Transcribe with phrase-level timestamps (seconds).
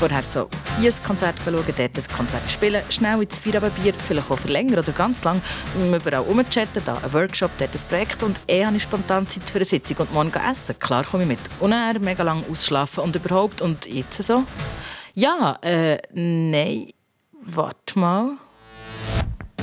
[0.00, 4.38] Vorher so hier ein Konzert schauen, dort ein Konzert spielen, schnell ins Feierabendbier, vielleicht auch
[4.38, 5.42] für länger oder ganz lang,
[5.76, 9.56] überall rumchatten, da ein Workshop, dort ein Projekt und eh habe ich spontan Zeit für
[9.56, 10.78] eine Sitzung und morgen essen.
[10.78, 11.38] Klar komme ich mit.
[11.60, 13.60] Und dann mega lang ausschlafen und überhaupt.
[13.60, 14.44] Und jetzt so?
[15.12, 16.92] Ja, äh, nein,
[17.42, 18.38] warte mal.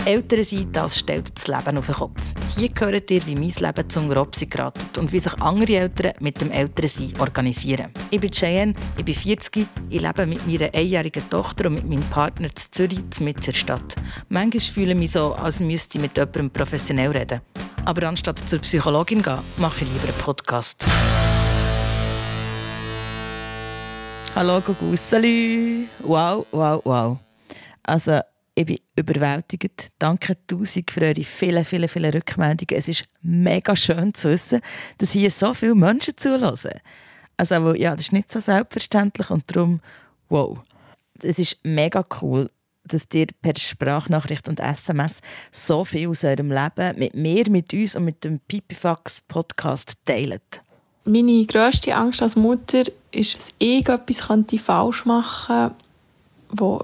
[0.07, 2.21] Eltern sein, das stellt das Leben auf den Kopf.
[2.55, 6.39] Hier hört ihr, wie mein Leben zum Grobsi geratet und wie sich andere Eltern mit
[6.39, 7.91] dem Elternsein organisieren.
[8.09, 12.09] Ich bin Cheyenne, ich bin 40, ich lebe mit meiner einjährigen Tochter und mit meinem
[12.09, 13.95] Partner in Zürich, in der Stadt.
[14.29, 17.41] Manchmal fühle ich mich so, als müsste ich mit jemandem professionell reden.
[17.83, 20.85] Aber anstatt zur Psychologin gehen, mache ich lieber einen Podcast.
[24.33, 25.89] Hallo Gugusseli!
[25.99, 27.17] Wow, wow, wow.
[27.83, 28.21] Also,
[28.57, 29.89] ich bin überwältigt.
[29.99, 32.79] Danke tausend für eure vielen, vielen, vielen Rückmeldungen.
[32.79, 34.61] Es ist mega schön zu wissen,
[34.97, 36.71] dass hier so viele Menschen zulassen.
[37.37, 39.79] Also, ja, das ist nicht so selbstverständlich und darum,
[40.29, 40.57] wow.
[41.21, 42.49] Es ist mega cool,
[42.83, 45.21] dass ihr per Sprachnachricht und SMS
[45.51, 50.63] so viel aus eurem Leben mit mir, mit uns und mit dem Pipifax Podcast teilt.
[51.05, 54.19] Meine grösste Angst als Mutter ist, dass ich etwas
[54.61, 55.75] falsch machen könnte,
[56.49, 56.83] wo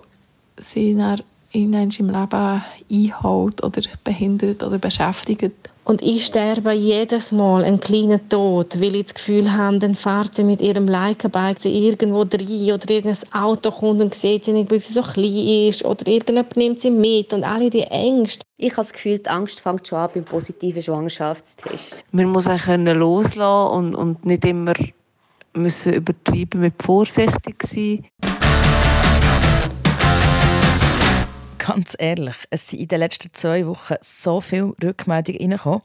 [0.58, 5.52] sie dann in im Leben einholt oder behindert oder beschäftigt.
[5.86, 10.34] Und ich sterbe jedes Mal einen kleinen Tod, weil ich das Gefühl habe, dann fährt
[10.34, 14.80] sie mit ihrem Leica-Bike irgendwo rein oder irgendein Auto kommt und sieht sie nicht, weil
[14.80, 18.46] sie so klein ist oder irgendjemand nimmt sie mit und alle die Ängste.
[18.58, 22.06] Ich habe das Gefühl, die Angst fängt schon an beim positiven Schwangerschaftstest.
[22.12, 24.74] Man muss auch loslassen und, und nicht immer
[25.54, 28.06] müssen übertreiben mit vorsichtig sein.
[31.66, 35.82] Ganz ehrlich, es sind in den letzten zwei Wochen so viele Rückmeldungen reingekommen,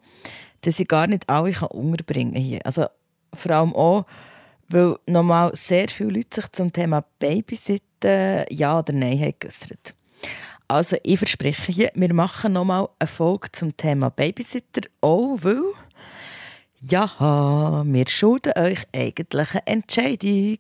[0.63, 2.67] dass ich gar nicht alle unterbringen kann hier.
[2.67, 2.87] Also
[3.33, 4.05] vor allem auch,
[4.69, 9.79] weil nochmal sehr viele Leute sich zum Thema Babysitten Ja oder Nein haben.
[10.67, 15.63] Also ich verspreche hier, wir machen nochmal eine Folge zum Thema Babysitter, auch weil
[16.81, 20.59] ja, wir schulden euch eigentlich eine Entscheidung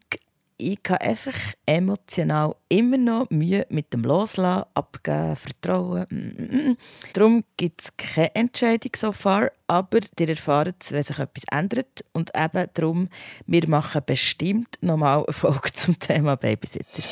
[0.58, 1.34] ich habe einfach
[1.66, 6.06] emotional immer noch Mühe mit dem Loslassen, Abgeben, Vertrauen.
[6.10, 6.76] Mm, mm, mm.
[7.14, 12.04] Darum gibt es keine Entscheidung so far, aber ihr erfahrt es, wenn sich etwas ändert.
[12.12, 13.08] Und eben darum,
[13.46, 17.04] wir machen bestimmt nochmal eine Folge zum Thema Babysitter.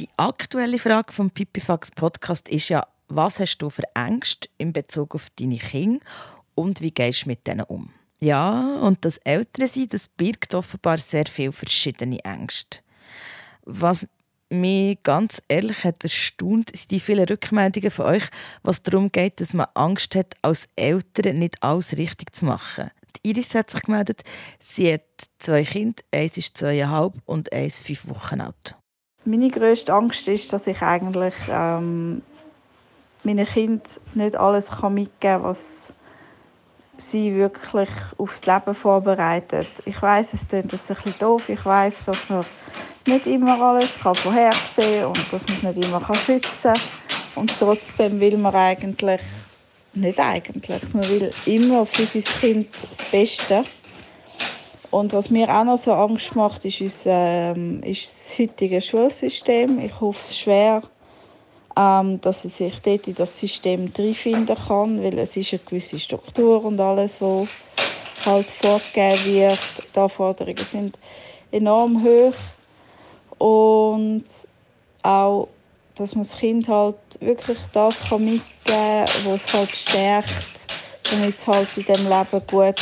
[0.00, 5.14] Die aktuelle Frage vom Pipifax Podcast ist ja, was hast du für Ängste in Bezug
[5.14, 6.04] auf deine Kinder
[6.56, 7.90] und wie gehst du mit denen um?
[8.22, 12.78] Ja, und das Ältere das birgt offenbar sehr viele verschiedene Ängste.
[13.64, 14.06] Was
[14.48, 18.22] mich ganz ehrlich hat erstaunt, sind die vielen Rückmeldungen von euch,
[18.62, 22.92] was darum geht, dass man Angst hat, als Eltern nicht alles richtig zu machen.
[23.16, 24.22] Die Iris hat sich gemeldet,
[24.60, 25.02] sie hat
[25.40, 28.76] zwei Kinder, eins ist zweieinhalb und eins fünf Wochen alt.
[29.24, 32.22] Meine grösste Angst ist, dass ich eigentlich ähm,
[33.24, 33.82] meinen Kindern
[34.14, 35.92] nicht alles mitgeben kann, was
[36.98, 37.88] sie wirklich
[38.18, 39.68] aufs Leben vorbereitet.
[39.84, 41.48] Ich weiß, es klingt jetzt ein bisschen doof.
[41.48, 42.44] Ich weiß, dass man
[43.06, 46.80] nicht immer alles kann vorhersehen und dass man es nicht immer kann schützen kann.
[47.34, 49.20] Und trotzdem will man eigentlich,
[49.94, 53.64] nicht eigentlich, man will immer für sein Kind das Beste.
[54.90, 59.78] Und was mir auch noch so Angst macht, ist, unser, ähm, ist das heutige Schulsystem.
[59.80, 60.82] Ich hoffe es schwer,
[61.76, 65.98] ähm, dass er sich dort in das System finden kann, weil es ist eine gewisse
[65.98, 67.48] Struktur und alles, was
[68.24, 69.82] halt vorgegeben wird.
[69.94, 70.98] Die Anforderungen sind
[71.50, 72.34] enorm hoch
[73.38, 74.24] und
[75.02, 75.48] auch,
[75.94, 80.68] dass man das Kind halt wirklich das kann mitgeben kann, was es halt stärkt,
[81.08, 82.76] damit es halt in diesem Leben gut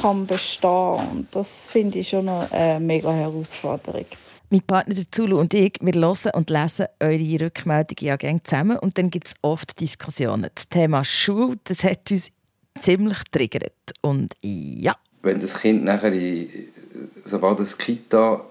[0.00, 4.06] kann bestehen Und das finde ich schon eine mega Herausforderung.
[4.50, 8.96] Mein Partner Zulu und ich, wir hören und lesen eure Rückmeldungen ja gerne zusammen und
[8.96, 10.48] dann gibt es oft Diskussionen.
[10.54, 12.30] Das Thema Schule, das hat uns
[12.80, 14.96] ziemlich triggert und ja.
[15.20, 16.48] Wenn das Kind nachher, in,
[17.26, 18.42] sobald das Kita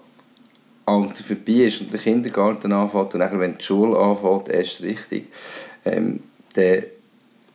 [0.86, 5.32] Alter vorbei ist und der Kindergarten anfängt und nachher, wenn die Schule anfängt, erst richtig,
[5.84, 6.20] ähm,
[6.54, 6.84] dann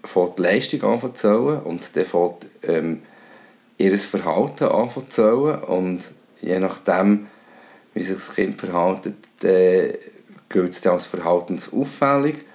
[0.03, 3.03] fängt die Leistung an zu zählen und dann fängt ähm,
[3.77, 6.11] ihr Verhalten an zu zählen und
[6.41, 7.27] je nachdem,
[7.93, 9.93] wie sich das Kind verhält, dann
[10.49, 12.45] gilt es dann als verhaltensauffällig.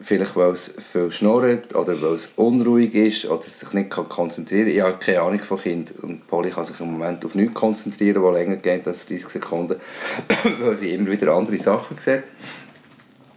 [0.00, 4.76] Vielleicht, weil es viel schnurrt oder weil es unruhig ist oder sich nicht konzentrieren kann.
[4.76, 8.22] Ich habe keine Ahnung von Kind und Polly kann sich im Moment auf nichts konzentrieren,
[8.22, 9.80] was länger geht als 30 Sekunden,
[10.60, 12.22] weil sie immer wieder andere Sachen sieht,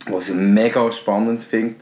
[0.08, 1.78] was sie mega spannend findet.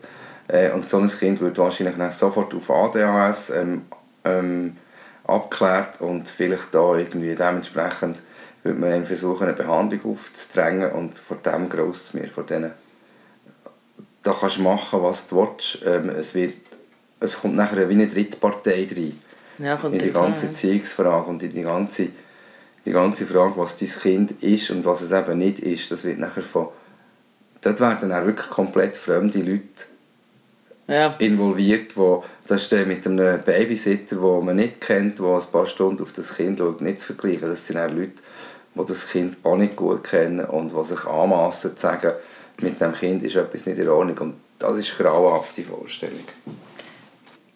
[0.48, 3.82] Äh, und so ein Kind wird wahrscheinlich sofort auf ADHS ähm,
[4.24, 4.78] ähm,
[5.26, 8.22] abgeklärt und vielleicht da irgendwie dementsprechend
[8.64, 12.72] würde man versuchen, eine Behandlung aufzudrängen und vor dem gross zu mir, vor denen.
[14.24, 15.80] Da kannst du machen, was du willst.
[15.86, 16.56] Ähm, es, wird,
[17.20, 19.20] es kommt nachher wie eine Drittpartei rein.
[19.58, 20.48] Ja, kommt in die ganze.
[20.48, 22.10] Erziehungsfrage und in die ganze,
[22.86, 25.92] die ganze Frage, was dein Kind ist und was es eben nicht ist.
[25.92, 26.68] Das wird nachher von...
[27.62, 29.86] Dort werden auch wirklich komplett fremde Leute
[30.90, 31.16] Ja.
[31.20, 36.02] involviert, wo das steht mit einem Babysitter, den man nicht kennt, der ein paar Stunden
[36.02, 37.48] auf das Kind schaut, nicht zu vergleichen.
[37.48, 38.14] Das sind auch Leute,
[38.74, 42.14] die das Kind auch nicht gut kennen und die sich anmassen zu sagen,
[42.60, 44.18] mit dem Kind ist etwas nicht in Ordnung.
[44.18, 46.26] Und das ist eine grauenhafte Vorstellung.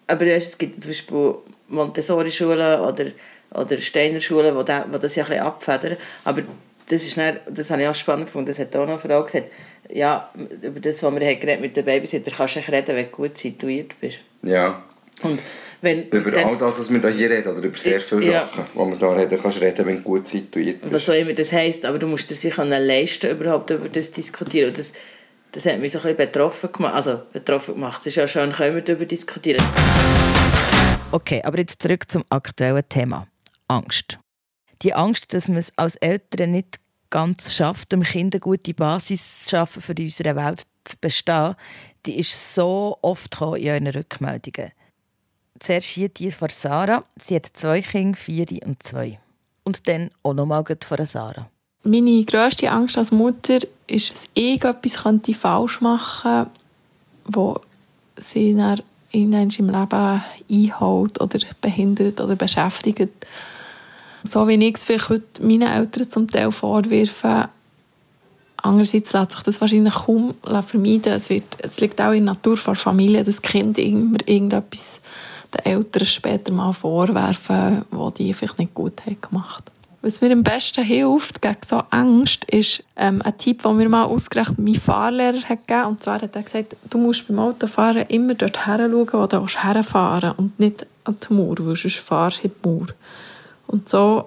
[0.05, 1.35] Aber weißt, es gibt zum Beispiel
[1.69, 3.05] Montessori-Schulen oder,
[3.51, 5.97] oder Steiner-Schulen, die das ja ein bisschen abfedern.
[6.23, 6.43] Aber
[6.89, 8.47] das, ist dann, das habe ich auch spannend gefunden.
[8.47, 9.47] Das hat auch noch eine Frau gesagt.
[9.89, 10.29] Ja,
[10.61, 13.11] über das, was wir haben geredet mit dem Babysitter, kannst du echt reden, wenn du
[13.11, 14.19] gut situiert bist.
[14.41, 14.83] Ja.
[15.21, 15.43] Und
[15.81, 18.49] wenn Über dann- all das, was wir hier reden, oder über sehr viele Ja.
[18.55, 20.93] Sachen, die wir hier reden, kannst du reden, wenn du gut situiert bist.
[20.93, 24.07] was auch immer das heisst, aber du musst dir sich können leisten, überhaupt über das
[24.07, 24.69] zu diskutieren.
[24.69, 24.93] Und das,
[25.51, 26.95] das hat mich so ein bisschen betroffen gemacht.
[26.95, 27.99] Also, betroffen gemacht.
[27.99, 29.61] Das ist ja schön, können wir darüber diskutieren.
[31.11, 33.27] Okay, aber jetzt zurück zum aktuellen Thema.
[33.67, 34.17] Angst.
[34.83, 39.45] Die Angst, dass man es als Eltern nicht ganz schafft, dem Kind eine gute Basis
[39.45, 41.55] zu schaffen, für in unserer Welt zu bestehen,
[42.05, 44.71] die ist so oft in euren Rückmeldungen.
[45.59, 47.03] Zuerst hier die von Sarah.
[47.17, 49.19] Sie hat zwei Kinder, vier und zwei.
[49.63, 51.49] Und dann auch nochmal von Sarah.
[51.83, 54.97] Meine grösste Angst als Mutter ist, dass ich etwas
[55.37, 56.51] falsch machen könnte,
[57.25, 57.61] wo
[58.17, 58.81] sie dann
[59.11, 63.09] irgendwann im Leben einholt oder behindert oder beschäftigt.
[64.23, 67.49] So wie ich es vielleicht heute meinen Eltern zum Teil vorwerfe,
[68.57, 71.13] andererseits lässt sich das wahrscheinlich kaum vermeiden.
[71.13, 74.99] Es, wird, es liegt auch in der Natur der Familie, dass das Kind immer irgendetwas
[75.53, 79.65] den Eltern später mal vorwerfen, was die vielleicht nicht gut haben gemacht
[80.01, 84.05] Was mir am besten hilft gegen so Angst, ist ähm, ein Tipp, den mir mal
[84.05, 85.87] ausgerechnet mein Fahrlehrer hat gegeben.
[85.87, 89.47] Und zwar hat er gesagt, du musst beim Autofahren immer dort her schauen, wo du
[89.47, 92.87] herfahren willst und nicht an die Mauer, weil sonst fahrst du in die Mauer.
[93.67, 94.25] Und so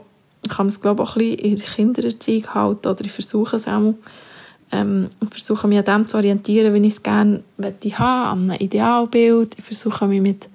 [0.49, 3.57] kann man es, glaube ich, auch ein bisschen in der Kindererziehung halten oder ich versuche
[3.57, 3.95] es auch
[4.73, 8.51] ähm, ich versuche mich an dem zu orientieren, wie ich es gerne möchte haben, an
[8.51, 9.57] einem Idealbild.
[9.59, 10.49] Ich versuche mich mit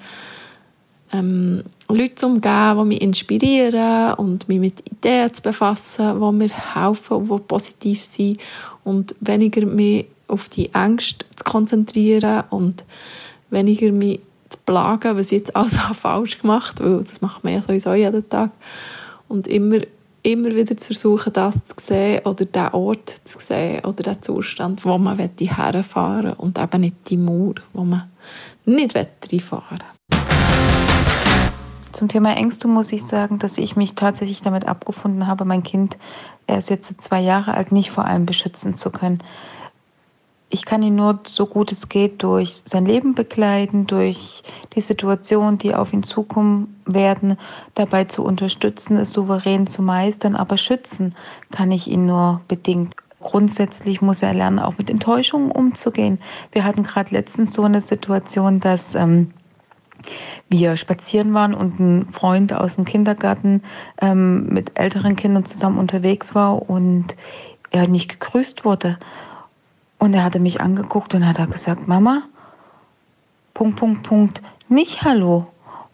[1.13, 6.49] ähm, Leuten zu umgeben, die mich inspirieren und mich mit Ideen zu befassen, die mir
[6.49, 8.39] helfen und die positiv sind
[8.83, 12.85] und weniger mich auf die Ängste zu konzentrieren und
[13.49, 14.19] weniger mich
[14.65, 17.93] plagen, was ich jetzt alles habe falsch gemacht habe, weil das macht man ja sowieso
[17.93, 18.51] jeden Tag.
[19.27, 19.79] Und immer,
[20.23, 24.85] immer wieder zu versuchen, das zu sehen oder den Ort zu sehen oder den Zustand,
[24.85, 28.09] wo man herfahren will und eben nicht die Mauer, wo man
[28.65, 30.01] nicht reinfahren will.
[31.93, 35.97] Zum Thema Ängste muss ich sagen, dass ich mich tatsächlich damit abgefunden habe, mein Kind,
[36.47, 39.21] er ist jetzt zwei Jahre alt, nicht vor allem beschützen zu können.
[40.53, 44.43] Ich kann ihn nur so gut es geht durch sein Leben begleiten, durch
[44.75, 47.37] die Situationen, die auf ihn zukommen werden,
[47.73, 50.35] dabei zu unterstützen, es souverän zu meistern.
[50.35, 51.15] Aber schützen
[51.51, 52.95] kann ich ihn nur bedingt.
[53.21, 56.19] Grundsätzlich muss er lernen, auch mit Enttäuschungen umzugehen.
[56.51, 59.31] Wir hatten gerade letztens so eine Situation, dass ähm,
[60.49, 63.63] wir spazieren waren und ein Freund aus dem Kindergarten
[64.01, 67.15] ähm, mit älteren Kindern zusammen unterwegs war und
[67.69, 68.97] er nicht gegrüßt wurde.
[70.01, 72.23] Und er hatte mich angeguckt und hat er gesagt, Mama,
[73.53, 75.45] Punkt, Punkt, Punkt, nicht Hallo.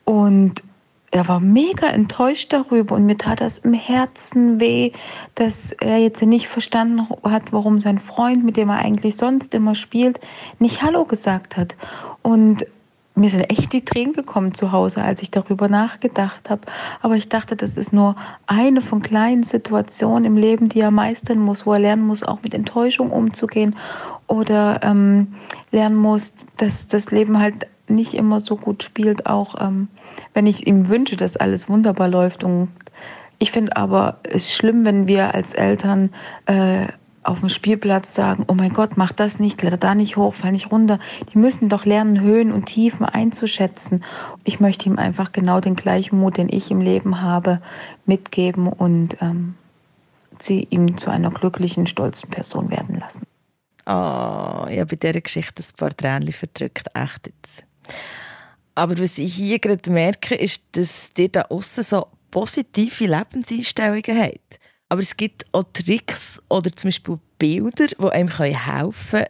[0.05, 0.63] Und
[1.11, 4.93] er war mega enttäuscht darüber und mir tat das im Herzen weh,
[5.35, 9.75] dass er jetzt nicht verstanden hat, warum sein Freund, mit dem er eigentlich sonst immer
[9.75, 10.21] spielt,
[10.57, 11.75] nicht Hallo gesagt hat.
[12.21, 12.65] Und
[13.17, 16.61] mir sind echt die Tränen gekommen zu Hause, als ich darüber nachgedacht habe.
[17.01, 21.39] Aber ich dachte, das ist nur eine von kleinen Situationen im Leben, die er meistern
[21.39, 23.75] muss, wo er lernen muss, auch mit Enttäuschung umzugehen
[24.27, 25.33] oder ähm,
[25.71, 29.87] lernen muss, dass das Leben halt nicht immer so gut spielt, auch ähm,
[30.33, 32.43] wenn ich ihm wünsche, dass alles wunderbar läuft.
[32.43, 32.69] Und
[33.39, 36.11] ich finde aber es schlimm, wenn wir als Eltern
[36.45, 36.87] äh,
[37.27, 40.53] auf dem Spielplatz sagen, oh mein Gott, mach das nicht, kletter da nicht hoch, fall
[40.53, 40.99] nicht runter.
[41.33, 44.03] Die müssen doch lernen, Höhen und Tiefen einzuschätzen.
[44.45, 47.61] Ich möchte ihm einfach genau den gleichen Mut, den ich im Leben habe,
[48.05, 49.55] mitgeben und ähm,
[50.39, 53.23] sie ihm zu einer glücklichen, stolzen Person werden lassen.
[53.85, 57.65] Ah, ich habe bei dieser Geschichte ein paar Tränen verdrückt, echt jetzt.
[58.75, 64.59] Aber was ich hier gerade merke, ist, dass ihr da außen so positive Lebenseinstellungen habt.
[64.89, 69.25] Aber es gibt auch Tricks oder zum Beispiel Bilder, die einem helfen können,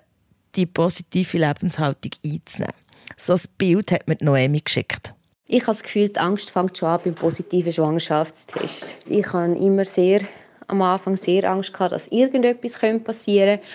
[0.56, 2.76] die positive Lebenshaltung einzunehmen.
[3.16, 5.14] So ein Bild hat mir Noemi geschickt.
[5.48, 8.96] Ich habe das Gefühl, die Angst fängt schon an beim positiven Schwangerschaftstest.
[9.08, 10.22] Ich habe immer sehr
[10.68, 13.68] am Anfang sehr Angst gehabt, dass irgendetwas passieren könnte.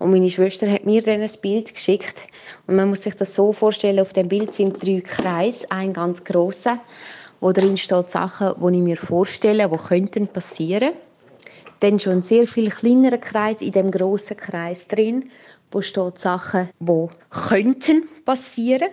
[0.00, 2.18] Und meine Schwester hat mir dann ein Bild geschickt.
[2.66, 6.24] Und man muss sich das so vorstellen, auf dem Bild sind drei Kreise, ein ganz
[6.24, 6.80] grosser,
[7.40, 10.92] wo drin steht Sachen, die ich mir vorstelle, die könnten passieren.
[11.80, 15.30] Dann schon sehr viel kleinerer Kreis in dem grossen Kreis drin,
[15.70, 18.90] wo steht Sachen, die könnten passieren.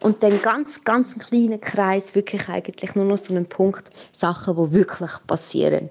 [0.00, 4.72] Und dann ganz, ganz kleiner Kreis, wirklich eigentlich nur noch so einen Punkt, Sachen, die
[4.72, 5.90] wirklich passieren.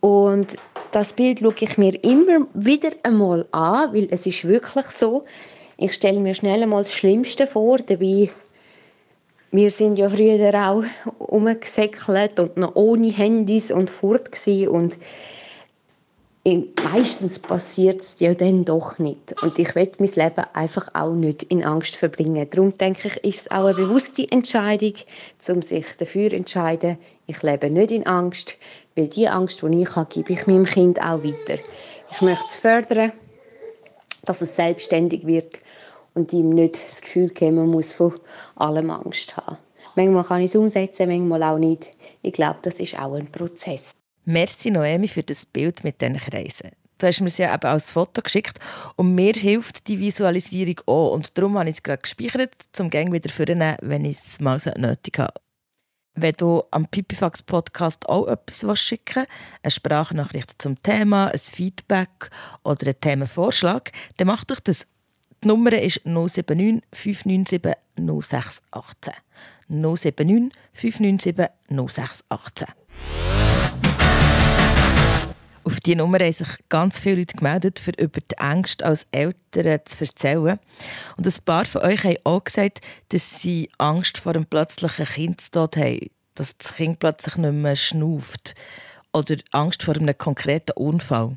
[0.00, 0.56] Und
[0.92, 5.24] das Bild schaue ich mir immer wieder einmal an, weil es ist wirklich so.
[5.78, 8.30] Ich stelle mir schnell einmal das Schlimmste vor, dabei
[9.52, 10.84] wir sind ja früher auch
[11.18, 14.30] umgesäckelt und noch ohne Handys und fort
[14.68, 14.98] und
[16.92, 19.34] meistens passiert es ja dann doch nicht.
[19.42, 22.46] Und ich will mein Leben einfach auch nicht in Angst verbringen.
[22.48, 24.94] Darum denke ich, ist es auch eine bewusste Entscheidung,
[25.48, 28.54] um sich dafür zu entscheiden, ich lebe nicht in Angst,
[28.94, 31.60] weil die Angst, die ich habe, gebe ich meinem Kind auch weiter.
[32.12, 33.10] Ich möchte es fördern,
[34.24, 35.58] dass es selbstständig wird
[36.14, 38.14] und ihm nicht das Gefühl geben, man muss von
[38.54, 39.58] allem Angst haben.
[39.96, 41.90] Manchmal kann ich es umsetzen, manchmal auch nicht.
[42.22, 43.95] Ich glaube, das ist auch ein Prozess.
[44.28, 46.72] Merci Noemi für das Bild mit diesen Kreisen.
[46.98, 48.58] Du hast mir es ja eben als Foto geschickt
[48.96, 51.12] und mir hilft die Visualisierung auch.
[51.12, 54.58] Und darum habe ich es gerade gespeichert, zum Gang wieder vornehmen, wenn ich es mal
[54.58, 55.34] so nötig habe.
[56.16, 59.30] Wenn du am Pipifax Podcast auch etwas schicken willst,
[59.62, 62.30] eine Sprachnachricht zum Thema, ein Feedback
[62.64, 64.88] oder einen Themenvorschlag, dann mach doch das.
[65.44, 69.12] Die Nummer ist 079 597 0618.
[69.68, 72.66] 079 597 0618.
[75.66, 79.80] Auf diese Nummer haben sich ganz viele Leute gemeldet, für über die Ängste als Eltern
[79.84, 80.60] zu erzählen.
[81.16, 85.76] Und ein paar von euch haben auch gesagt, dass sie Angst vor einem plötzlichen Kindstod
[85.76, 86.10] haben.
[86.36, 88.54] Dass das Kind plötzlich nicht mehr schnauft.
[89.12, 91.36] Oder Angst vor einem konkreten Unfall.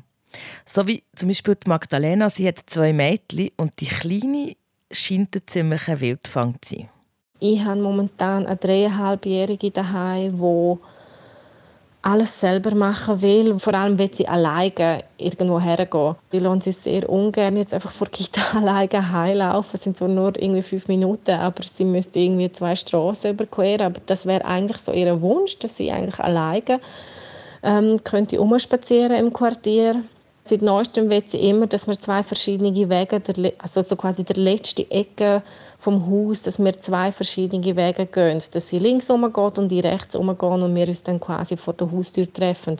[0.64, 4.54] So wie zum Beispiel die Magdalena, sie hat zwei Mädchen und die Kleine
[4.92, 6.88] scheint ein ziemlicher Wildfang zu sein.
[7.40, 10.78] Ich habe momentan eine dreieinhalbjährige daheim, die
[12.02, 13.58] alles selber machen will.
[13.58, 16.16] Vor allem will sie alleine irgendwo hergehen.
[16.32, 19.70] Die lassen sie sehr ungern jetzt einfach vor Kita alleine heimlaufen.
[19.74, 23.86] Es sind zwar nur irgendwie fünf Minuten, aber sie müsste irgendwie zwei Straßen überqueren.
[23.86, 26.80] Aber das wäre eigentlich so ihr Wunsch, dass sie eigentlich alleine
[27.62, 30.02] ähm, könnte umspazieren im Quartier.
[30.42, 33.22] Seit neuestem will sie immer, dass wir zwei verschiedene Wege,
[33.58, 35.42] also so quasi der letzte Ecke
[35.80, 38.40] vom Haus, dass wir zwei verschiedene Wege gehen.
[38.52, 41.90] Dass sie links umgeht und die rechts umgehen und wir uns dann quasi vor der
[41.90, 42.76] Haustür treffen.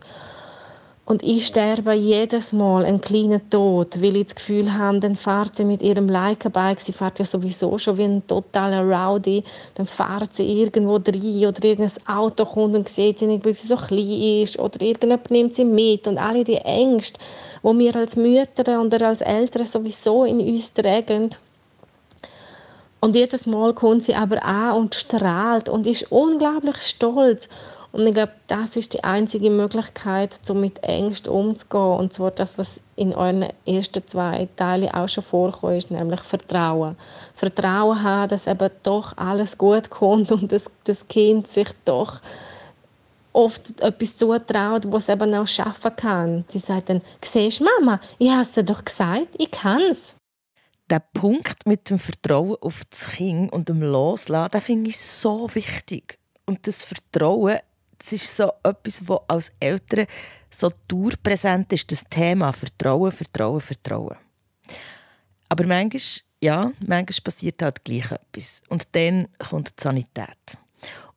[1.10, 5.56] Und ich sterbe jedes Mal einen kleinen Tod, weil ich das Gefühl habe, dann fährt
[5.56, 9.42] sie mit ihrem Leica-Bike, sie fährt ja sowieso schon wie ein totaler Rowdy,
[9.74, 13.66] dann fährt sie irgendwo rein oder irgendein Auto kommt und sieht sie nicht, weil sie
[13.66, 17.18] so klein ist oder irgendjemand nimmt sie mit und alle die Ängste,
[17.64, 21.30] die wir als Mütter oder als Eltern sowieso in uns tragen,
[23.00, 27.48] und jedes Mal kommt sie aber an und strahlt und ist unglaublich stolz.
[27.92, 31.98] Und ich glaube, das ist die einzige Möglichkeit, um mit Ängsten umzugehen.
[31.98, 36.96] Und zwar das, was in euren ersten zwei Teilen auch schon vorkommt, ist nämlich Vertrauen.
[37.34, 42.20] Vertrauen haben, dass eben doch alles gut kommt und dass das Kind sich doch
[43.32, 46.44] oft etwas zutraut, was es eben auch schaffen kann.
[46.48, 50.14] Sie sagt dann, siehst Mama, ich habe es dir doch gesagt, ich kann es
[50.90, 55.48] der Punkt mit dem Vertrauen auf das Kind und dem Loslassen, den finde ich so
[55.54, 56.18] wichtig.
[56.46, 57.58] Und das Vertrauen,
[57.98, 60.06] das ist so etwas, was als Eltern
[60.50, 64.16] so dauerpräsent ist, das Thema Vertrauen, Vertrauen, Vertrauen.
[65.48, 66.02] Aber manchmal,
[66.42, 68.62] ja, manchmal passiert halt gleich etwas.
[68.68, 70.58] Und dann kommt die Sanität.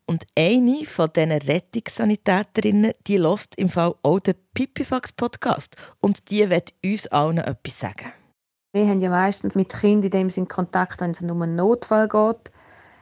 [0.06, 5.78] Und eine von diesen Rettungssanitäterinnen, die lässt im Fall auch den Pipifax-Podcast.
[6.02, 8.12] Und die wird uns allen etwas sagen.
[8.76, 12.08] Wir haben ja meistens mit Kindern in dem Sinne Kontakt, wenn es um einen Notfall
[12.08, 12.52] geht.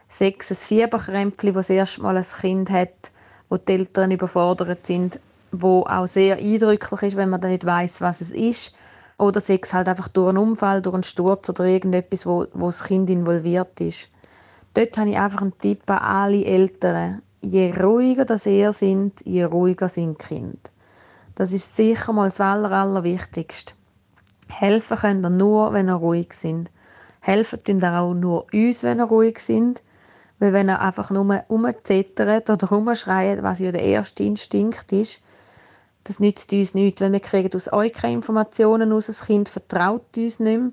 [0.10, 3.12] Sei es ein Fieberkrämpfchen, das das erste Mal ein Kind hat,
[3.48, 5.22] wo die Eltern überfordert sind,
[5.54, 8.76] wo auch sehr eindrücklich ist, wenn man dann nicht weiß, was es ist.
[9.18, 12.66] Oder sei es halt einfach durch einen Unfall, durch einen Sturz oder irgendetwas, wo, wo
[12.66, 14.10] das Kind involviert ist.
[14.74, 17.22] Dort habe ich einfach einen Tipp an alle Eltern.
[17.40, 20.60] Je ruhiger das ihr sind, je ruhiger sind die Kinder.
[21.36, 23.76] Das ist sicher mal das Aller, Allerwichtigste.
[24.52, 26.72] Helfen könnt ihr nur, wenn ihr ruhig sind.
[27.22, 29.82] Helfen tun ihr auch nur uns, wenn ihr ruhig sind.
[30.40, 35.22] Weil wenn ihr einfach nur rumzettert oder rumschreit, was ja der erste Instinkt ist,
[36.04, 40.18] das nützt uns nichts, weil wir kriegen aus euch keine Informationen aus, das Kind vertraut
[40.18, 40.72] uns nicht mehr.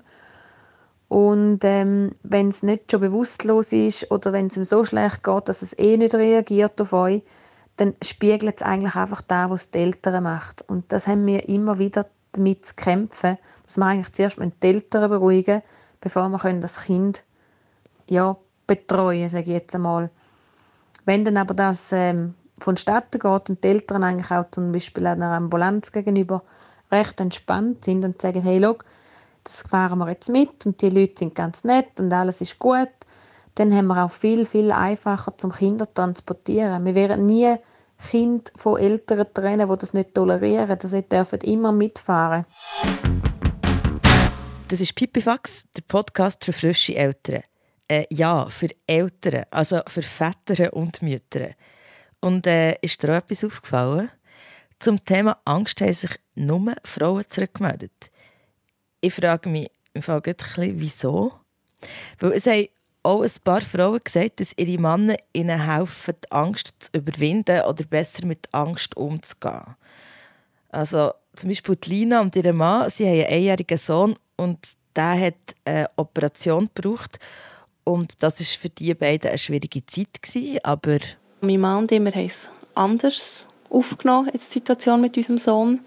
[1.07, 5.49] Und ähm, wenn es nicht schon bewusstlos ist oder wenn es ihm so schlecht geht,
[5.49, 7.23] dass es eh nicht reagiert auf euch,
[7.77, 10.63] dann spiegelt es eigentlich einfach da, was die Eltern macht.
[10.67, 15.09] Und das haben wir immer wieder damit zu kämpfen, dass wir eigentlich zuerst die Eltern
[15.09, 15.61] beruhigen
[16.01, 17.23] bevor wir das Kind
[18.09, 18.35] ja,
[18.67, 20.09] betreuen sage ich jetzt einmal.
[21.05, 25.31] Wenn dann aber das ähm, vonstatten geht und die Eltern eigentlich auch zum Beispiel einer
[25.31, 26.43] Ambulanz gegenüber
[26.91, 28.77] recht entspannt sind und sagen, hey, schau,
[29.43, 32.89] das fahren wir jetzt mit und die Leute sind ganz nett und alles ist gut,
[33.55, 36.85] dann haben wir auch viel, viel einfacher zum Kinder transportieren.
[36.85, 37.55] Wir werden nie
[38.07, 40.77] Kind von Eltern trennen, die das nicht tolerieren.
[40.77, 42.45] Das dürfen immer mitfahren.
[44.67, 47.43] Das ist Pipifax, der Podcast für frische Eltern.
[47.87, 51.49] Äh, ja, für Eltern, also für Väter und Mütter.
[52.21, 54.11] Und äh, ist dir auch etwas aufgefallen?
[54.79, 58.11] Zum Thema Angst haben sich nur Frauen zurückgemeldet.
[59.01, 61.33] Ich frage mich im Fall ein bisschen, wieso.
[62.19, 62.67] Weil es haben
[63.03, 67.83] auch ein paar Frauen gesagt, dass ihre Männer ihnen helfen, die Angst zu überwinden oder
[67.85, 69.75] besser mit Angst umzugehen.
[70.69, 74.59] Also zum Beispiel Lina und ihr Mann, sie haben einen einjährigen Sohn und
[74.95, 77.19] der hat eine Operation gebraucht.
[77.83, 80.21] Und das war für die beiden eine schwierige Zeit.
[80.21, 80.99] Gewesen, aber
[81.41, 85.79] mein Mann und ich, haben es anders aufgenommen, die Situation mit unserem Sohn.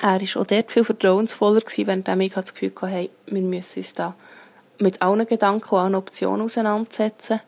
[0.00, 3.94] Er war auch dort viel vertrauensvoller, während ich das Gefühl hatte, hey, wir müssen uns
[3.94, 4.14] da
[4.78, 7.40] mit allen Gedanken und allen Optionen auseinandersetzen.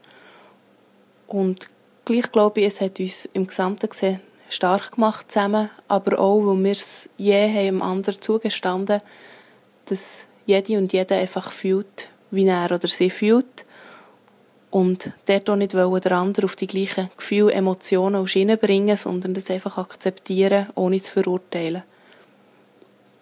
[1.26, 1.68] Und
[2.04, 6.64] gleich glaube ich, es hat uns im Gesamten gesehen stark gemacht zusammen, aber auch, weil
[6.64, 9.00] wir es je haben anderen zugestanden
[9.86, 13.64] dass jede und jeder einfach fühlt, wie er oder sie fühlt.
[14.70, 18.96] Und dort auch nicht wollen, der andere auf die gleichen Gefühle, Emotionen und Schienen bringen,
[18.96, 21.82] sondern das einfach akzeptieren, ohne zu verurteilen.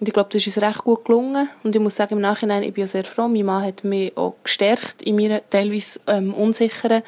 [0.04, 1.48] Und ich glaube, das ist uns recht gut gelungen.
[1.62, 3.26] Und ich muss sagen, im Nachhinein, ich bin sehr froh.
[3.26, 7.02] Mein Mann hat mich auch gestärkt in meiner teilweise ähm, unsicheren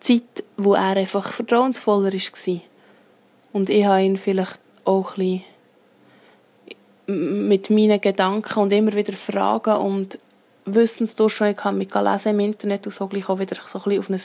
[0.00, 2.60] Zeit, wo er einfach vertrauensvoller war.
[3.52, 5.42] Und ich habe ihn vielleicht auch ein
[7.06, 10.18] mit meinen Gedanken und immer wieder Fragen und
[10.64, 14.20] Wissensdurchschnitt, habe mich lesen im Internet und so gleich auch wieder so ein auf ein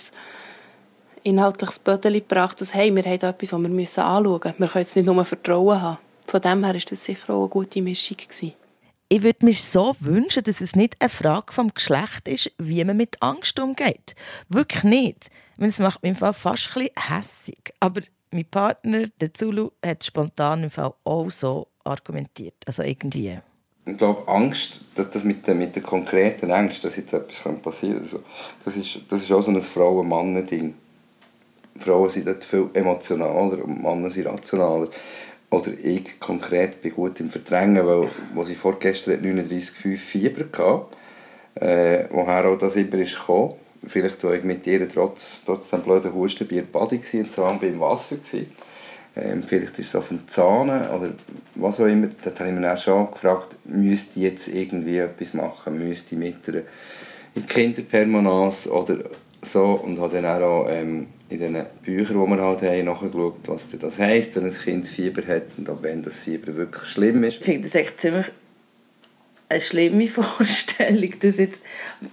[1.23, 4.59] inhaltliches Bödel gebracht, dass hey, wir haben da etwas, was wir müssen anschauen müssen.
[4.59, 5.97] Wir können jetzt nicht nur Vertrauen haben.
[6.29, 8.17] Von dem her war das sicher auch eine gute Mischung.
[8.17, 8.53] Gewesen.
[9.09, 12.97] Ich würde mir so wünschen, dass es nicht eine Frage vom Geschlecht ist, wie man
[12.97, 14.13] mit Angst umgeht.
[14.47, 15.31] Wirklich nicht.
[15.57, 17.73] Es macht mich im Fall fast ein bisschen hässig.
[17.79, 22.53] Aber mein Partner, der Zulu, hat spontan im Fall auch so argumentiert.
[22.67, 23.39] Also irgendwie.
[23.87, 28.07] Ich glaube, Angst, dass das mit der, mit der konkreten Angst, dass jetzt etwas passieren
[28.07, 28.23] kann,
[28.63, 30.75] das, ist, das ist auch so ein Frauen-Mannen-Ding.
[31.79, 34.89] Frauen sind dort viel emotionaler und Männer sind rationaler.
[35.51, 40.85] Oder ich konkret bin gut im Verdrängen, weil als ich vorgestern 39,5 Fieber hatte,
[41.65, 43.55] äh, woher auch das immer ist gekommen.
[43.87, 47.43] Vielleicht war ich mit ihr trotz, trotz dem blöden Husten bei ihr Body und so
[47.59, 48.17] beim Wasser.
[48.17, 48.51] Gewesen.
[49.15, 51.11] Ähm, vielleicht ist es auf dem Zahn oder
[51.55, 52.09] was auch immer.
[52.23, 55.79] Dort habe ich mich dann schon gefragt, müsste ich jetzt irgendwie etwas machen?
[55.79, 56.61] Müsste ich mit einer
[57.35, 58.97] in Kinderpermanence oder
[59.41, 63.77] so und habe dann auch ähm, in den Büchern, die wir halt haben, nachgeschaut, was
[63.77, 67.39] das heisst, wenn ein Kind Fieber hat und ob wenn das Fieber wirklich schlimm ist.
[67.39, 68.27] Ich finde das echt ziemlich
[69.49, 71.61] eine schlimme Vorstellung, dass jetzt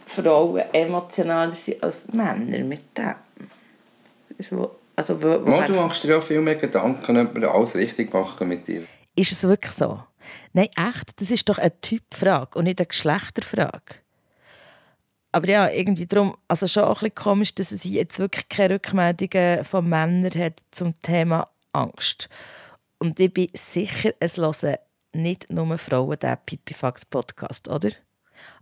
[0.06, 3.14] Frauen emotionaler sind als Männer mit dem.
[4.38, 8.12] Also, also, wo, wo du machst dir ja viel mehr Gedanken, ob wir alles richtig
[8.12, 8.82] machen mit dir.
[9.14, 10.02] Ist es wirklich so?
[10.52, 14.00] Nein, echt, das ist doch eine Typfrage und nicht eine Geschlechterfrage.
[15.36, 18.76] Aber ja, irgendwie darum, also schon auch ein bisschen komisch, dass sie jetzt wirklich keine
[18.76, 22.30] Rückmeldungen von Männern hat zum Thema Angst.
[23.00, 24.76] Und ich bin sicher, es hören
[25.12, 27.90] nicht nur Frauen den Pipifax-Podcast, oder?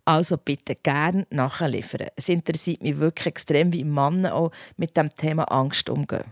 [0.04, 2.08] Also bitte gerne nachliefern.
[2.16, 6.24] Es interessiert mich wirklich extrem, wie Männer auch mit dem Thema Angst umgehen.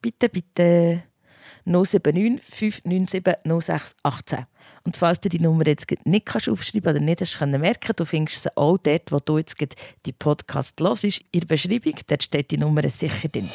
[0.00, 1.04] Bitte, bitte.
[1.66, 4.46] 079 597 0618.
[4.84, 8.04] Und falls du die Nummer jetzt nicht kannst aufschreiben oder nicht hast können merken, du
[8.04, 9.56] findest sie auch dort, wo du jetzt
[10.04, 11.04] die Podcast hörst.
[11.04, 13.48] In der Beschreibung, dort steht die Nummer sicher drin.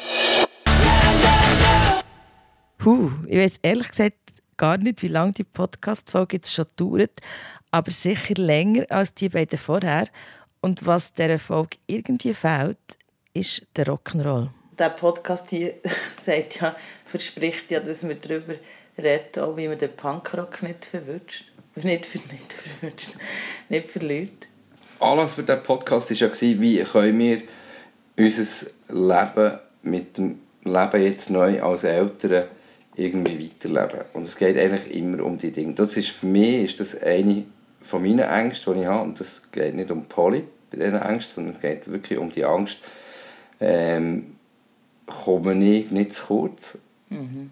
[2.78, 4.16] Puh, ich weiß ehrlich gesagt
[4.56, 7.20] gar nicht, wie lange die Podcast-Folge jetzt schon dauert,
[7.70, 10.08] aber sicher länger als die beiden vorher.
[10.60, 12.78] Und was dieser Folge irgendwie fehlt,
[13.34, 14.48] ist der Rock'n'Roll.
[14.78, 15.74] Der Podcast hier
[16.16, 18.54] sagt ja, verspricht ja, dass wir darüber
[18.98, 21.44] reden, auch wie man den Punkrock nicht verwünscht.
[21.76, 23.10] Nicht, für, nicht verwünscht,
[23.68, 24.48] nicht verliert.
[25.00, 27.42] Alles für diesen Podcast war ja, wie können wir
[28.16, 32.48] unser Leben mit dem Leben jetzt neu als Eltern
[32.96, 34.06] irgendwie weiterleben.
[34.12, 35.74] Und es geht eigentlich immer um die Dinge.
[35.74, 37.44] Das ist für mich ist das eine
[37.82, 39.04] von meinen Ängsten, die ich habe.
[39.04, 42.44] Und das geht nicht um Polly bei diesen Ängsten, sondern es geht wirklich um die
[42.44, 42.78] Angst,
[43.60, 44.36] ähm,
[45.06, 46.78] komme ich nicht zu kurz.
[47.08, 47.50] Mhm.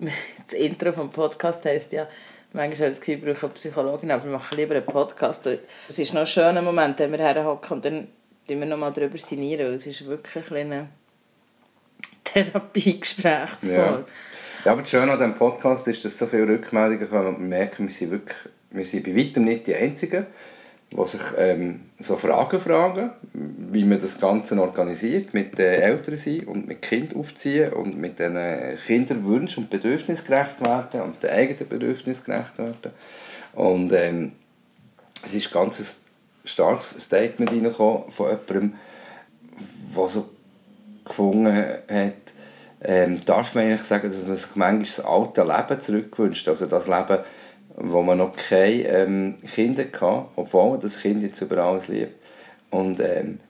[0.00, 2.08] Das Intro vom Podcast heisst ja,
[2.52, 5.48] manchmal habe ich das Gefühl, ich brauche eine Psychologin, aber wir machen lieber einen Podcast.
[5.88, 8.08] Es ist noch ein schöner Moment, wenn wir herhocken und dann
[8.58, 10.88] wir noch mal darüber sinnieren, es ist wirklich ein
[12.24, 13.74] Therapiegesprächsform.
[13.74, 14.04] Ja.
[14.64, 17.46] ja, aber das Schöne an diesem Podcast ist, dass so viele Rückmeldungen kommen und wir
[17.46, 18.38] merken, wir sind, wirklich,
[18.70, 20.26] wir sind bei weitem nicht die Einzigen,
[20.92, 26.44] die sich ähm, so Fragen fragen, wie man das Ganze organisiert, mit den Eltern sein
[26.46, 28.36] und mit Kind aufziehen und mit den
[28.86, 32.92] Kinderwünschen und Bedürfnissen gerecht werden und den eigenen Bedürfnissen gerecht werden.
[33.52, 34.32] Und ähm,
[35.24, 35.86] es ist ganz ein
[36.44, 38.74] starkes Statement von jemandem,
[39.96, 40.28] der so
[41.04, 41.54] gefunden
[41.88, 42.14] hat,
[42.82, 46.88] ähm, darf man eigentlich sagen, dass man sich manchmal das alte Leben zurückwünscht, also das
[46.88, 47.18] Leben,
[47.82, 52.14] wo man noch keine ähm, Kinder hatte, obwohl man das Kind jetzt über alles liebt.
[52.70, 53.40] Und ähm,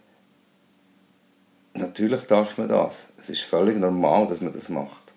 [1.74, 3.12] natürlich darf man das.
[3.18, 5.12] Es ist völlig normal, dass man das macht,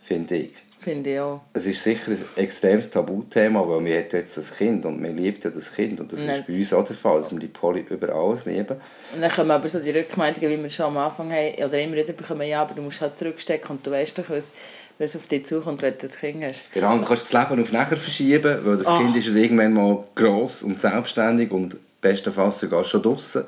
[0.00, 0.52] finde ich.
[0.80, 1.40] Finde ich auch.
[1.52, 5.42] Es ist sicher ein extremes Tabuthema, weil man hat jetzt das Kind und man liebt
[5.42, 6.40] ja das Kind und das Nein.
[6.40, 8.76] ist bei uns auch der Fall, dass wir die Poly über alles lieben.
[9.12, 11.96] Und dann kommen aber so die Rückmeldungen, wie wir schon am Anfang haben, oder immer
[11.96, 14.52] wieder bekommen, ja, aber du musst halt zurückstecken und du weißt doch, was
[14.98, 16.60] wenn es auf dich zukommt, wenn du das Kind hast.
[16.74, 18.98] Genau, du kannst das Leben auf nachher verschieben, weil das oh.
[18.98, 23.44] Kind ist irgendwann mal gross und selbstständig und bestenfalls sogar schon draußen.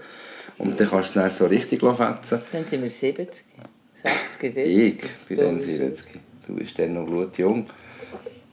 [0.59, 2.43] Und dann kannst du es dann so richtig fetzen.
[2.53, 3.45] Dann sind wir 70,
[4.03, 4.65] 60, 70.
[4.67, 6.07] Ich bin dann 70.
[6.47, 7.67] Du bist dann noch blutjung.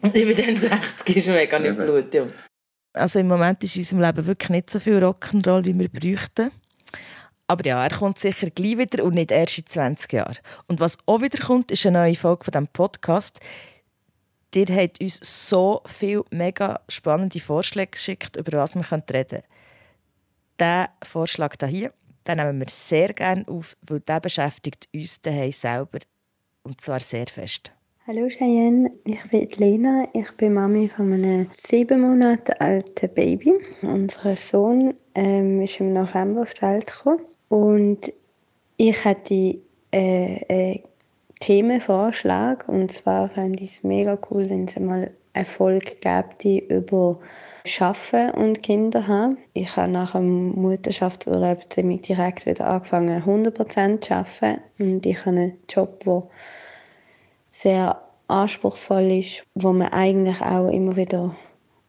[0.02, 2.32] Ich bin dann 60, ist mega nicht blutjung.
[2.94, 6.52] Also im Moment ist in unserem Leben wirklich nicht so viel Rock'n'Roll, wie wir bräuchten.
[7.48, 10.38] Aber ja, er kommt sicher gleich wieder und nicht erst in 20 Jahren.
[10.68, 13.40] Und was auch wieder kommt, ist eine neue Folge von diesem Podcast.
[14.54, 19.44] Ihr habt uns so viele mega spannende Vorschläge geschickt, über was wir reden können.
[20.60, 21.94] Diesen Vorschlag hier,
[22.28, 26.00] den nehmen wir sehr gerne auf, weil der beschäftigt uns daheim selber.
[26.64, 27.72] Und zwar sehr fest.
[28.08, 30.08] Hallo Cheyenne, ich bin Lena.
[30.14, 33.54] Ich bin Mami von einem sieben Monate alten Baby.
[33.82, 37.20] Unser Sohn ähm, ist im November auf die Welt gekommen.
[37.50, 38.12] Und
[38.78, 39.60] ich hatte
[39.92, 40.80] äh, einen
[41.40, 42.68] Themenvorschlag.
[42.68, 47.20] Und zwar fände ich es mega cool, wenn es mal eine Folge gibt, die über
[47.66, 49.38] Schaffen und Kinder haben.
[49.54, 54.62] Ich habe nach dem Mutterschaftsurlaub ziemlich direkt wieder angefangen, 100% zu arbeiten.
[54.80, 56.24] Und ich habe einen Job, der
[57.50, 61.36] sehr anspruchsvoll ist, wo man eigentlich auch immer wieder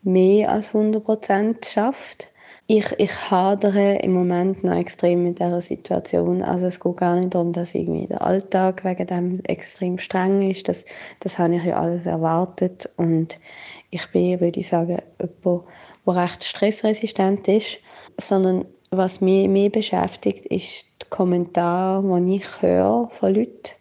[0.02, 2.28] mehr als 100% schafft
[2.70, 6.42] ich, ich hadere im Moment noch extrem mit dieser Situation.
[6.42, 10.68] Also es geht gar nicht darum, dass irgendwie der Alltag wegen dem extrem streng ist.
[10.68, 10.84] Das,
[11.20, 12.86] das habe ich ja alles erwartet.
[12.98, 13.40] Und
[13.88, 15.64] ich bin, würde ich sagen, jemand,
[16.06, 17.78] der recht stressresistent ist.
[18.20, 23.72] Sondern was mich mehr beschäftigt, ist die Kommentare, die ich höre von Leuten,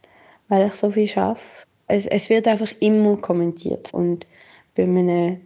[0.48, 1.42] weil ich so viel arbeite.
[1.88, 3.94] Es, es wird einfach immer kommentiert.
[3.94, 4.26] Und
[4.76, 5.42] bei einem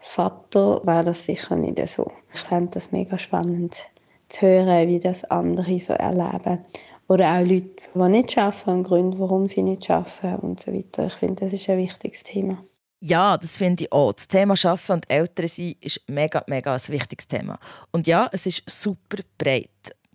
[0.00, 2.10] Vater wäre das sicher nicht so.
[2.34, 3.86] Ich fände das mega spannend
[4.28, 6.64] zu hören, wie das andere so erleben.
[7.06, 11.06] Oder auch Leute, die nicht arbeiten und Gründe, warum sie nicht arbeiten und so weiter.
[11.06, 12.58] Ich finde, das ist ein wichtiges Thema.
[13.00, 14.12] Ja, das finde ich auch.
[14.12, 17.58] Das Thema Arbeiten und Eltern sein ist mega, mega ein wichtiges Thema.
[17.92, 19.70] Und ja, es ist super breit.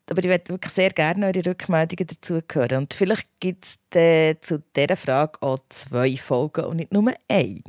[0.09, 2.77] Aber ich würde wirklich sehr gerne eure Rückmeldungen dazu hören.
[2.77, 3.79] Und vielleicht gibt es
[4.41, 7.59] zu dieser Frage auch zwei Folgen und nicht nur eine.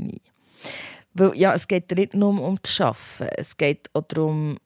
[1.19, 3.35] Weil ja, es geht nicht nur um das Arbeiten.
[3.37, 4.59] Es geht auch darum,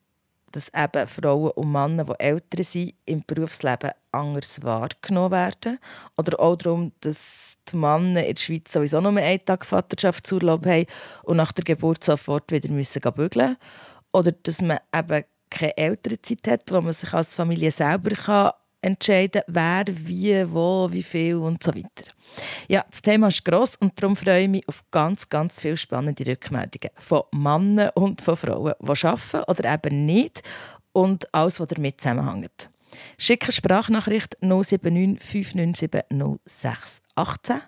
[0.50, 5.78] dass eben Frauen und Männer, die älter sind, im Berufsleben anders wahrgenommen werden.
[6.16, 10.86] Oder auch darum, dass die Männer in der Schweiz sowieso nur einen Tag Vaterschaftsurlaub haben
[11.22, 13.56] und nach der Geburt sofort wieder müssen bügeln.
[14.12, 18.50] Oder dass man eben keine Elternzeit hat, wo man sich als Familie selber kann
[18.82, 22.10] entscheiden, wer, wie, wo, wie viel und so weiter.
[22.68, 26.26] Ja, das Thema ist gross und darum freue ich mich auf ganz, ganz viele spannende
[26.26, 30.42] Rückmeldungen von Männern und von Frauen, die arbeiten oder eben nicht
[30.92, 32.70] und alles, was damit zusammenhängt.
[33.18, 35.90] Schicke Sprachnachricht 079 597
[36.44, 37.60] 0618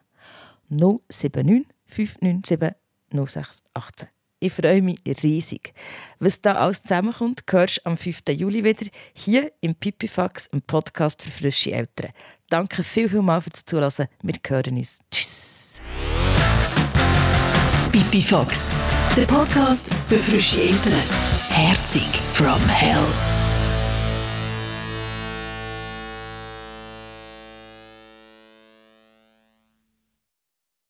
[0.69, 2.77] 079 597
[3.13, 4.09] 0618.
[4.43, 5.73] Ich freue mich riesig.
[6.19, 8.23] Was da alles zusammenkommt, hörst du am 5.
[8.31, 12.11] Juli wieder hier im Pipifax, im Podcast für frische Eltern.
[12.51, 14.09] Danke viel, viel mal fürs Zuhören.
[14.21, 14.99] Wir hören uns.
[15.13, 15.81] Tschüss.
[17.93, 18.73] Pipifax,
[19.17, 21.03] der Podcast für frische Eltern.
[21.49, 23.32] Herzig from Hell.